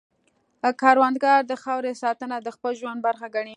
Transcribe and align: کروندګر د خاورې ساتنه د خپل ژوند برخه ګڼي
کروندګر 0.81 1.39
د 1.47 1.53
خاورې 1.63 1.91
ساتنه 2.03 2.37
د 2.41 2.47
خپل 2.55 2.71
ژوند 2.81 2.99
برخه 3.07 3.27
ګڼي 3.35 3.49